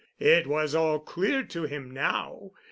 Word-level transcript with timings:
It 0.17 0.47
was 0.47 0.73
all 0.73 0.97
clear 0.99 1.43
to 1.43 1.65
him 1.65 1.91
now. 1.91 2.53